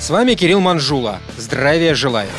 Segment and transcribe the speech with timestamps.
[0.00, 1.20] С вами Кирилл Манжула.
[1.36, 2.30] Здравия желаю.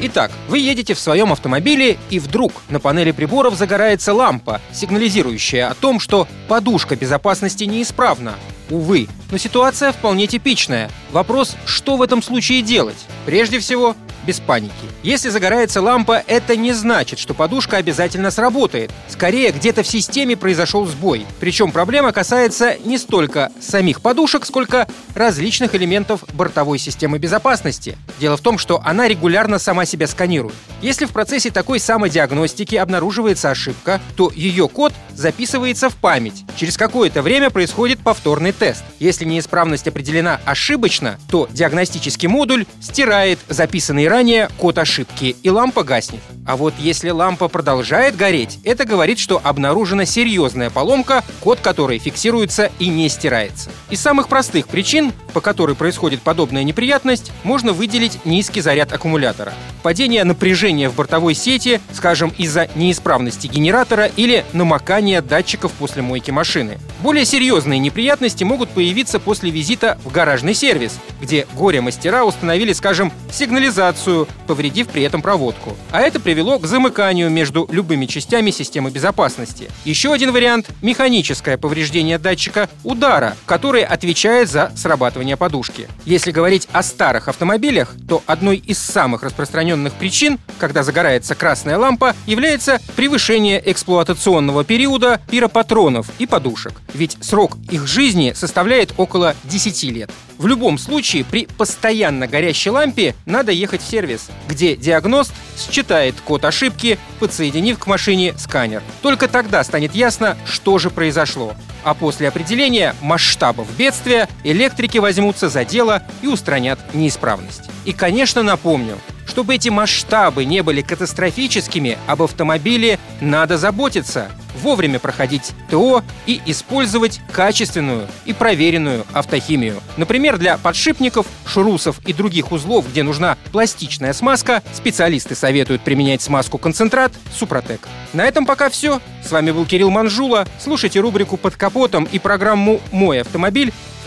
[0.00, 5.74] Итак, вы едете в своем автомобиле, и вдруг на панели приборов загорается лампа, сигнализирующая о
[5.74, 8.36] том, что подушка безопасности неисправна.
[8.70, 10.90] Увы, но ситуация вполне типичная.
[11.12, 13.04] Вопрос, что в этом случае делать?
[13.26, 13.94] Прежде всего,
[14.26, 14.72] без паники.
[15.02, 18.90] Если загорается лампа, это не значит, что подушка обязательно сработает.
[19.08, 21.26] Скорее, где-то в системе произошел сбой.
[21.40, 27.96] Причем проблема касается не столько самих подушек, сколько различных элементов бортовой системы безопасности.
[28.18, 30.54] Дело в том, что она регулярно сама себя сканирует.
[30.82, 36.44] Если в процессе такой самодиагностики обнаруживается ошибка, то ее код записывается в память.
[36.56, 38.82] Через какое-то время происходит повторный тест.
[38.98, 44.19] Если неисправность определена ошибочно, то диагностический модуль стирает записанный ранее
[44.58, 46.20] код ошибки, и лампа гаснет.
[46.46, 52.70] А вот если лампа продолжает гореть, это говорит, что обнаружена серьезная поломка, код которой фиксируется
[52.78, 53.70] и не стирается.
[53.88, 59.54] Из самых простых причин, по которой происходит подобная неприятность, можно выделить низкий заряд аккумулятора.
[59.82, 66.78] Падение напряжения в бортовой сети, скажем, из-за неисправности генератора или намокания датчиков после мойки машины.
[67.00, 74.26] Более серьезные неприятности могут появиться после визита в гаражный сервис, где горе-мастера установили, скажем, сигнализацию,
[74.46, 75.76] повредив при этом проводку.
[75.90, 79.70] А это привело к замыканию между любыми частями системы безопасности.
[79.84, 85.88] Еще один вариант– механическое повреждение датчика удара, который отвечает за срабатывание подушки.
[86.04, 92.14] Если говорить о старых автомобилях, то одной из самых распространенных причин, когда загорается красная лампа,
[92.26, 96.80] является превышение эксплуатационного периода пиропатронов и подушек.
[96.94, 100.10] Ведь срок их жизни составляет около 10 лет.
[100.40, 106.46] В любом случае, при постоянно горящей лампе надо ехать в сервис, где диагност считает код
[106.46, 108.82] ошибки, подсоединив к машине сканер.
[109.02, 111.52] Только тогда станет ясно, что же произошло.
[111.84, 117.68] А после определения масштабов бедствия электрики возьмутся за дело и устранят неисправность.
[117.84, 118.98] И, конечно, напомню,
[119.30, 124.30] чтобы эти масштабы не были катастрофическими, об автомобиле надо заботиться,
[124.60, 129.80] вовремя проходить ТО и использовать качественную и проверенную автохимию.
[129.96, 136.58] Например, для подшипников, шурусов и других узлов, где нужна пластичная смазка, специалисты советуют применять смазку
[136.58, 137.86] концентрат Супротек.
[138.12, 139.00] На этом пока все.
[139.24, 140.46] С вами был Кирилл Манжула.
[140.58, 143.72] Слушайте рубрику «Под капотом» и программу «Мой автомобиль»